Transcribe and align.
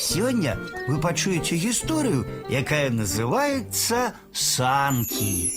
Сегодня 0.00 0.56
вы 0.88 0.98
пачуеце 0.98 1.56
гісторыю, 1.60 2.24
якая 2.48 2.88
называется 2.88 4.14
санкі. 4.32 5.52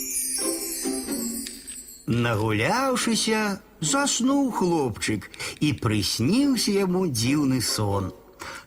Нагуляўшыся, 2.04 3.64
заснуў 3.80 4.52
хлопчык 4.52 5.30
і 5.64 5.72
прысніўся 5.80 6.76
яму 6.76 7.06
дзіўны 7.08 7.64
сон. 7.64 8.12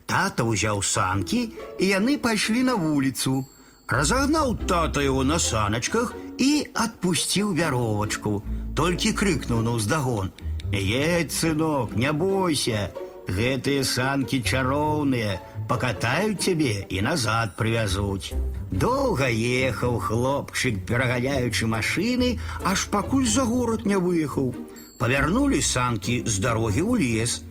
Тата 0.10 0.50
ўзяў 0.50 0.82
санкі, 0.82 1.54
і 1.78 1.86
яны 1.94 2.18
пайшлі 2.18 2.66
на 2.66 2.74
вуліцу. 2.74 3.46
Разагнаў 3.86 4.58
тата 4.66 5.06
яго 5.06 5.22
на 5.24 5.38
саначках 5.38 6.16
і 6.42 6.66
адпусціў 6.74 7.54
вяровачку. 7.54 8.42
Толькі 8.74 9.14
крыкнуў 9.14 9.62
на 9.62 9.78
ўздагон: 9.78 10.34
«Едь, 10.74 11.32
сынок, 11.32 11.94
не 11.94 12.12
бойся, 12.12 12.90
гэтыя 13.28 13.84
санкі 13.84 14.42
чароўныя, 14.42 15.38
пакатаюць 15.69 16.43
цябе 16.43 16.87
і 16.89 17.03
назад 17.07 17.57
прывязуць. 17.59 18.33
Доўга 18.73 19.29
ехаў 19.29 19.99
хлопчык, 20.01 20.83
пераганяючы 20.89 21.67
машыны, 21.67 22.39
аж 22.65 22.87
пакуль 22.93 23.29
за 23.29 23.45
горад 23.49 23.87
не 23.87 23.97
выехаў. 23.97 24.55
Павярнулі 24.99 25.61
санкі 25.61 26.23
з 26.27 26.39
дарогі 26.39 26.83
ў 26.83 26.93
лес. 27.03 27.43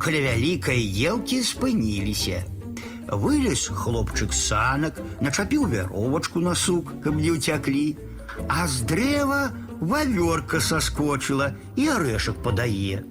Каля 0.00 0.20
вялікай 0.24 0.80
елкі 0.80 1.42
спыніліся. 1.44 2.44
Вылез 3.10 3.66
хлопчык 3.68 4.32
з 4.32 4.40
санак, 4.48 5.00
начапіў 5.20 5.66
вяровачку 5.66 6.40
на 6.40 6.54
сук, 6.54 6.92
каб 7.04 7.18
не 7.18 7.34
ўцяклі, 7.34 7.96
а 8.48 8.66
з 8.70 8.86
дрэва 8.86 9.50
вавёрка 9.80 10.60
саскочыла 10.60 11.52
і 11.76 11.88
арэшак 11.96 12.38
падае. 12.44 13.02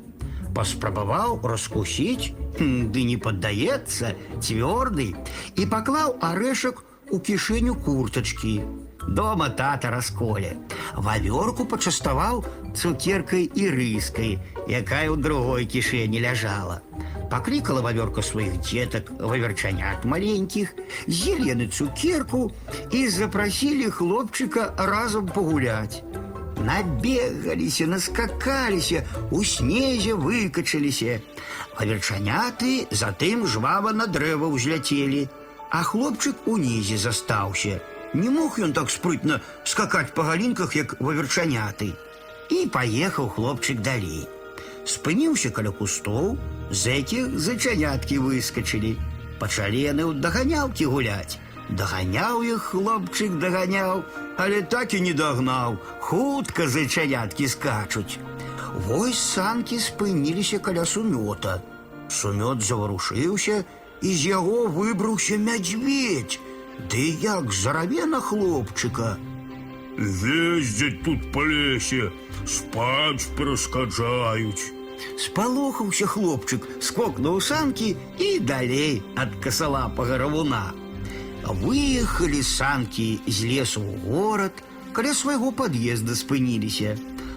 Паспрабаваў 0.55 1.39
раскусіць, 1.43 2.34
хм, 2.57 2.91
ды 2.91 3.03
не 3.05 3.17
паддаецца, 3.17 4.13
цвёрды, 4.41 5.13
і 5.55 5.66
паклаў 5.66 6.17
арэшак 6.21 6.84
у 7.11 7.20
кішэню 7.20 7.75
куртачкі. 7.75 8.61
Дома 9.07 9.49
тата 9.49 9.90
расколе. 9.90 10.57
Вавёрку 10.93 11.65
пачаставаў 11.65 12.43
цукеркай 12.76 13.49
і 13.55 13.70
рыскай, 13.73 14.37
якая 14.68 15.09
ў 15.09 15.18
другой 15.18 15.65
кішэні 15.65 16.21
ляжала. 16.21 16.82
Паклікала 17.29 17.82
вавёрка 17.85 18.21
сваіх 18.26 18.57
дзетак 18.65 19.09
ваверчанят 19.21 20.05
маленькіх, 20.05 20.73
з'елі 21.07 21.54
яны 21.54 21.70
цукерку 21.70 22.51
і 22.91 23.07
запрасілі 23.07 23.90
хлопчыка 23.93 24.73
разам 24.77 25.29
пагуляць. 25.29 26.01
Набегаліся, 26.59 27.87
наскакаліся, 27.87 29.04
у 29.32 29.43
снезе 29.43 30.13
выкачаліся. 30.13 31.21
Ваверчаняты 31.79 32.87
затым 32.91 33.48
жвава 33.48 33.93
на 33.95 34.07
дрэва 34.07 34.51
ўзляцелі, 34.51 35.29
а 35.71 35.84
хлопчык 35.84 36.35
унізе 36.45 36.98
застаўся. 36.98 37.79
Не 38.13 38.29
мог 38.29 38.59
ён 38.59 38.73
так 38.73 38.90
спрытна 38.90 39.40
скакаць 39.63 40.12
па 40.13 40.23
галінках, 40.27 40.76
як 40.76 40.99
ваверчаняты. 40.99 41.93
І 42.49 42.68
паехаў 42.73 43.29
хлопчык 43.29 43.79
далей. 43.85 44.27
Спыніўся 44.85 45.54
каля 45.54 45.71
кустоў, 45.71 46.37
з 46.71 46.99
якіх 46.99 47.40
зачаняткі 47.40 48.18
выскачылі. 48.26 48.98
Пачалі 49.40 49.79
яны 49.79 50.04
ў 50.09 50.20
даганялкі 50.20 50.90
гуляць. 50.91 51.37
Даганяў 51.70 52.41
іх 52.43 52.71
хлопчык 52.73 53.37
даганяў, 53.40 54.04
але 54.37 54.62
так 54.62 54.93
і 54.93 55.01
не 55.05 55.13
дагнаў. 55.13 55.77
Хутка 55.99 56.68
зайчаняткі 56.68 57.48
скачуць. 57.48 58.18
Вось 58.87 59.20
санкі 59.20 59.79
спыніліся 59.79 60.59
каля 60.59 60.85
сумёта. 60.85 61.62
Сумёт 62.09 62.65
заварушыўся, 62.65 63.65
і 64.01 64.13
з 64.16 64.25
яго 64.34 64.66
выбраўся 64.68 65.38
мядзведь. 65.38 66.40
Ды 66.90 67.06
як 67.22 67.51
зараве 67.51 68.06
на 68.06 68.19
хлопчыка. 68.22 69.18
Ездзяць 70.00 71.03
тут 71.03 71.31
па 71.34 71.44
лесе, 71.44 72.09
спаць 72.47 73.27
перашкаджаюць. 73.38 74.72
Спалохаўся 75.19 76.07
хлопчык, 76.07 76.67
скокнуў 76.79 77.41
санкі 77.44 77.95
і 78.19 78.39
далей 78.39 79.03
ад 79.16 79.35
касалапага 79.44 80.17
равуна. 80.23 80.72
Выехалі 81.50 82.39
санкі 82.45 83.19
з 83.27 83.47
лесу 83.50 83.81
ў 83.81 83.94
горад, 84.05 84.61
каля 84.94 85.13
свайго 85.17 85.51
пад'езда 85.51 86.16
спыніліся. 86.16 86.95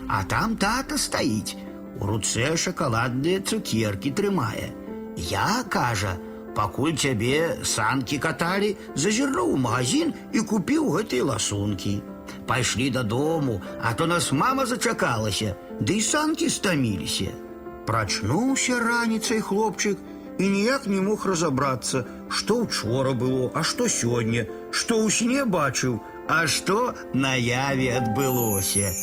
А 0.09 0.23
там 0.29 0.57
тата 0.57 0.99
стаіць, 1.01 1.57
у 2.01 2.07
руцэ 2.11 2.53
шакаладныя 2.61 3.41
цукеркі 3.41 4.13
трымае. 4.13 4.69
Я, 5.17 5.65
кажа, 5.69 6.17
пакуль 6.57 6.97
цябе 6.97 7.65
санкі 7.65 8.19
каталі, 8.19 8.77
зазірнуў 8.95 9.55
у 9.57 9.61
магазин 9.67 10.13
і 10.33 10.45
купіў 10.53 10.93
гэтыя 10.97 11.29
ласункі. 11.33 12.01
Пайшлі 12.47 12.91
дадому, 12.91 13.61
а 13.83 13.95
то 13.95 14.07
нас 14.07 14.33
мама 14.33 14.67
зачакалася, 14.67 15.57
ды 15.81 15.99
і 15.99 16.07
санкі 16.09 16.49
стаміліся. 16.51 17.33
Прачнуўся 17.87 18.79
раніцай 18.79 19.41
хлопчык 19.41 19.99
і 20.39 20.49
ніяк 20.49 20.87
не 20.87 21.01
мог 21.01 21.27
разабрацца, 21.27 22.05
што 22.29 22.63
учора 22.67 23.13
было, 23.13 23.51
а 23.55 23.63
што 23.63 23.89
сёння, 23.89 24.47
што 24.71 24.99
ў 24.99 25.11
сне 25.11 25.45
бачыў, 25.45 26.01
а 26.29 26.47
што 26.47 26.95
наяве 27.15 27.93
адбылося. 27.99 28.95